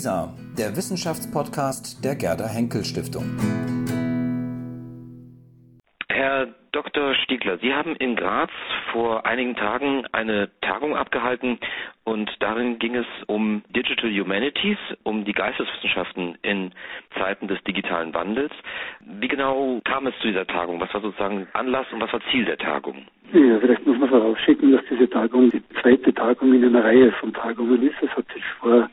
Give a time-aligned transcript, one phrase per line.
[0.00, 3.36] WISA, der Wissenschaftspodcast der Gerda Henkel Stiftung.
[6.08, 7.14] Herr Dr.
[7.16, 8.50] Stiegler, Sie haben in Graz
[8.92, 11.58] vor einigen Tagen eine Tagung abgehalten
[12.04, 16.72] und darin ging es um Digital Humanities, um die Geisteswissenschaften in
[17.18, 18.52] Zeiten des digitalen Wandels.
[19.00, 20.80] Wie genau kam es zu dieser Tagung?
[20.80, 23.04] Was war sozusagen Anlass und was war Ziel der Tagung?
[23.34, 27.34] Ja, vielleicht muss man vorausschicken, dass diese Tagung die zweite Tagung in einer Reihe von
[27.34, 28.02] Tagungen ist.
[28.02, 28.89] Es hat sich vor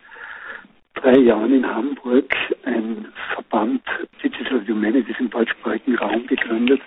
[1.27, 3.81] Jahren in Hamburg ein Verband
[4.23, 6.81] Digital Humanities im deutschsprachigen Raum gegründet.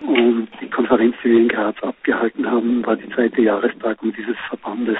[0.00, 4.98] Und die Konferenz, die wir in Graz abgehalten haben, war die zweite Jahrestagung dieses Verbandes.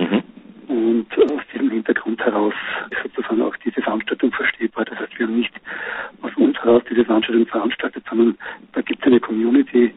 [0.00, 0.22] Mhm.
[0.66, 2.54] Und aus diesem Hintergrund heraus
[2.90, 4.84] ist sozusagen auch diese Veranstaltung verstehbar.
[4.86, 5.54] Das heißt, wir haben nicht
[6.22, 8.36] aus uns heraus diese Veranstaltung veranstaltet, sondern
[8.72, 9.94] da gibt es eine Community,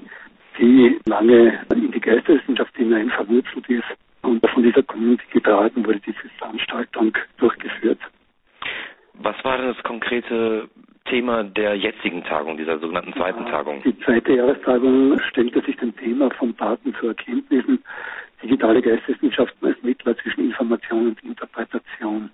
[0.59, 3.85] die lange in die Geisteswissenschaft hinein verwurzelt ist
[4.27, 7.76] und von dieser Community getragen wurde diese Veranstaltung durchgeführt.
[9.57, 10.69] Das konkrete
[11.05, 13.81] Thema der jetzigen Tagung, dieser sogenannten zweiten ja, Tagung?
[13.81, 17.83] Die zweite Jahrestagung stellte sich dem Thema von Daten zu Erkenntnissen,
[18.43, 22.29] digitale Geisteswissenschaften als Mittler zwischen Information und Interpretation.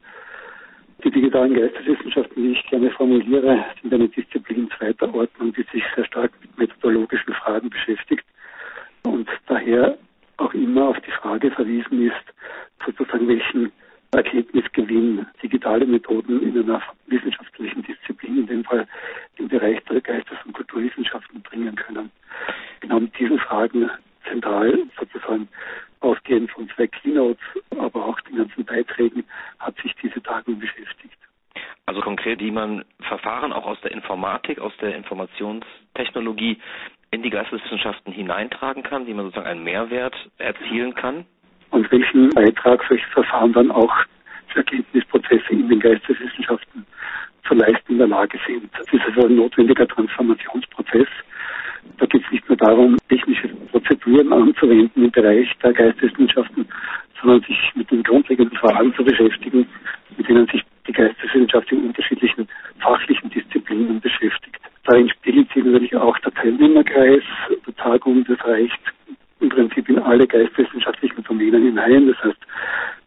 [1.02, 6.04] Die digitalen Geisteswissenschaften, wie ich gerne formuliere, sind eine Disziplin zweiter Ordnung, die sich sehr
[6.04, 8.26] stark mit methodologischen Fragen beschäftigt
[9.04, 9.98] und daher
[10.38, 13.72] auch immer auf die Frage verwiesen ist, sozusagen welchen
[14.14, 18.88] Erkenntnisgewinn digitale Methoden in einer wissenschaftlichen Disziplin, in dem Fall
[19.38, 22.12] im Bereich der Geistes- und Kulturwissenschaften bringen können.
[22.80, 23.90] Genau mit diesen Fragen
[24.30, 25.48] zentral sozusagen
[26.02, 26.88] ausgehend von zwei
[27.24, 29.24] Keynotes, aber auch den ganzen Beiträgen
[29.60, 31.18] hat sich diese Tagung beschäftigt.
[31.86, 36.58] Also konkret, wie man Verfahren auch aus der Informatik, aus der Informationstechnologie
[37.12, 41.26] in die Geisteswissenschaften hineintragen kann, wie man sozusagen einen Mehrwert erzielen kann?
[41.70, 43.94] Und welchen Beitrag solche Verfahren dann auch
[44.48, 46.86] für Erkenntnisprozesse in den Geisteswissenschaften
[47.48, 48.70] zu leisten in der Lage sind.
[48.78, 51.08] Das ist also ein notwendiger Transformationsprozess.
[51.98, 56.68] Da geht es nicht nur darum, technische Prozeduren anzuwenden im Bereich der Geisteswissenschaften,
[57.22, 59.68] sondern sich mit den grundlegenden Fragen zu beschäftigen,
[60.18, 62.48] mit denen sich die Geisteswissenschaft in unterschiedlichen
[62.80, 64.60] fachlichen Disziplinen beschäftigt.
[64.86, 67.24] Darin spiegelt sich natürlich auch der Teilnehmerkreis
[67.66, 68.26] der Tagung.
[68.26, 68.82] Das reicht
[69.40, 72.08] im Prinzip in alle geistwissenschaftlichen Domänen hinein.
[72.08, 72.40] Das heißt,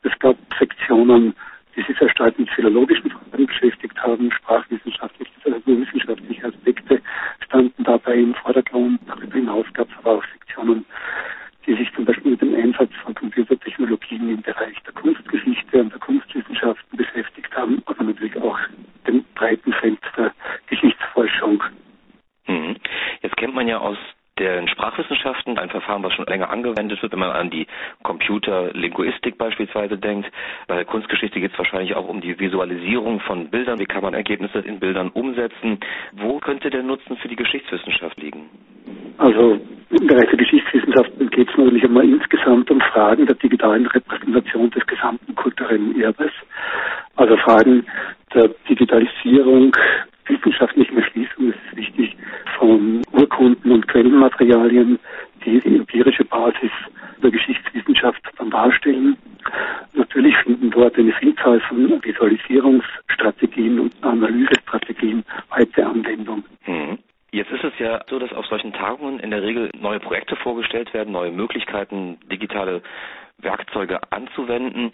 [0.02, 1.34] es gab Sektionen,
[1.76, 7.02] die sich sehr stark mit philologischen Fragen beschäftigt haben, sprachwissenschaftliche, literaturwissenschaftliche Aspekte
[7.44, 9.00] standen dabei im Vordergrund.
[9.06, 10.86] Darüber hinaus gab es aber auch Sektionen,
[11.66, 16.00] die sich zum Beispiel mit dem Einsatz von Computertechnologien im Bereich der Kunstgeschichte und der
[16.00, 18.58] Kunstwissenschaften beschäftigt haben, aber natürlich auch
[19.06, 20.32] dem breiten Feld der
[20.68, 21.62] Geschichtsforschung.
[22.46, 22.76] Mhm.
[23.22, 23.98] Jetzt kennt man ja aus
[24.38, 27.66] den Sprachwissenschaften, ein Verfahren, was schon länger angewendet wird, wenn man an die
[28.02, 30.30] Computerlinguistik beispielsweise denkt.
[30.68, 33.78] Bei der Kunstgeschichte geht es wahrscheinlich auch um die Visualisierung von Bildern.
[33.78, 35.80] Wie kann man Ergebnisse in Bildern umsetzen?
[36.12, 38.50] Wo könnte der Nutzen für die Geschichtswissenschaft liegen?
[39.16, 44.70] Also im Bereich der Geschichtswissenschaften geht es natürlich einmal insgesamt um Fragen der digitalen Repräsentation
[44.70, 46.32] des gesamten kulturellen Erbes.
[47.16, 47.86] Also Fragen
[48.34, 49.72] der Digitalisierung
[50.28, 52.16] wissenschaftlichen Erschließung, das ist wichtig,
[52.58, 54.98] von Urkunden und Quellenmaterialien,
[55.44, 56.70] die die empirische Basis
[57.22, 59.16] der Geschichtswissenschaft dann darstellen.
[59.94, 66.44] Natürlich finden dort eine Vielzahl von Visualisierungsstrategien und Analysestrategien heute Anwendung.
[66.66, 66.98] Mhm.
[67.32, 70.94] Jetzt ist es ja so, dass auf solchen Tagungen in der Regel neue Projekte vorgestellt
[70.94, 72.82] werden, neue Möglichkeiten, digitale
[73.38, 74.92] Werkzeuge anzuwenden.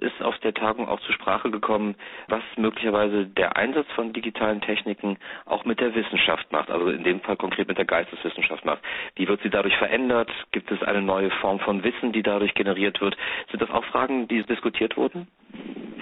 [0.00, 1.94] Ist auf der Tagung auch zur Sprache gekommen,
[2.28, 7.20] was möglicherweise der Einsatz von digitalen Techniken auch mit der Wissenschaft macht, also in dem
[7.20, 8.80] Fall konkret mit der Geisteswissenschaft macht.
[9.14, 10.30] Wie wird sie dadurch verändert?
[10.52, 13.16] Gibt es eine neue Form von Wissen, die dadurch generiert wird?
[13.50, 15.28] Sind das auch Fragen, die diskutiert wurden?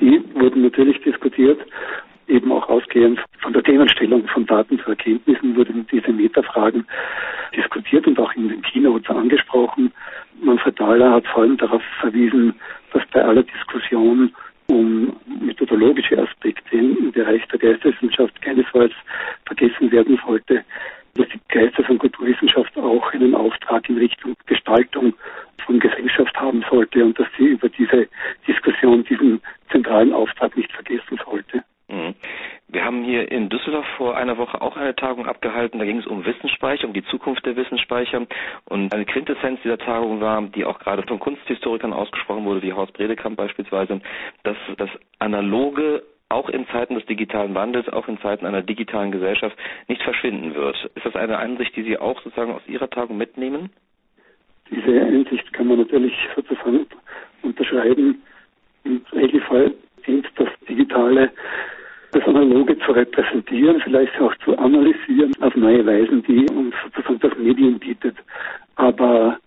[0.00, 1.60] Die wurden natürlich diskutiert
[2.28, 6.86] eben auch ausgehend von der Themenstellung von Daten zu Erkenntnissen wurden diese Metafragen
[7.54, 9.83] diskutiert und auch in den Keynotes angesprochen.
[10.94, 12.54] Dahler hat vor allem darauf verwiesen,
[12.92, 14.32] dass bei aller Diskussion
[14.68, 18.92] um methodologische Aspekte im Bereich der Geisteswissenschaft keinesfalls
[19.44, 20.64] vergessen werden sollte,
[21.14, 25.14] dass die Geistes- und Kulturwissenschaft auch einen Auftrag in Richtung Gestaltung
[25.66, 28.06] von Gesellschaft haben sollte und dass sie über diese
[28.46, 29.40] Diskussion diesen
[29.70, 31.64] zentralen Auftrag nicht vergessen sollte.
[31.88, 32.14] Mhm.
[32.68, 35.78] Wir haben hier in Düsseldorf vor einer Woche auch eine Tagung abgehalten.
[35.78, 38.26] Da ging es um Wissensspeicher, um die Zukunft der Wissensspeicher.
[38.66, 42.92] Und eine Quintessenz dieser Tagung war, die auch gerade von Kunsthistorikern ausgesprochen wurde, wie Horst
[42.94, 44.00] Bredekamp beispielsweise,
[44.42, 49.56] dass das Analoge auch in Zeiten des digitalen Wandels, auch in Zeiten einer digitalen Gesellschaft
[49.88, 50.76] nicht verschwinden wird.
[50.94, 53.70] Ist das eine Ansicht, die Sie auch sozusagen aus Ihrer Tagung mitnehmen?
[54.70, 56.86] Diese Einsicht kann man natürlich sozusagen
[57.42, 58.22] unterschreiben.
[58.84, 59.74] Im Regelfall
[60.06, 61.30] dient das Digitale,
[62.14, 67.36] das Analoge zu repräsentieren, vielleicht auch zu analysieren auf neue Weisen, die uns sozusagen das
[67.38, 68.16] Medium bietet.
[68.76, 69.38] Aber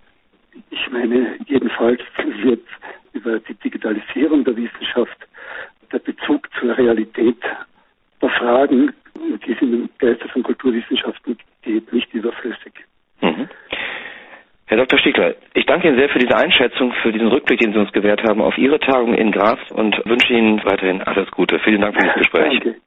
[0.69, 2.02] ich meine, jedenfalls
[2.42, 2.64] wird
[3.14, 5.18] über die Digitalisierung der Wissenschaft
[5.92, 7.42] der Bezug zur Realität
[8.22, 12.74] der Fragen, die es in den Geistes- und Kulturwissenschaften geht, nicht überflüssig.
[13.22, 13.48] Mhm.
[14.77, 15.00] Herr Dr.
[15.00, 18.21] Stiegler, ich danke Ihnen sehr für diese Einschätzung, für diesen Rückblick, den Sie uns gewährt
[18.21, 21.57] haben auf Ihre Tagung in Graz und wünsche Ihnen weiterhin alles Gute.
[21.57, 22.59] Vielen Dank für das Gespräch.
[22.59, 22.79] Danke.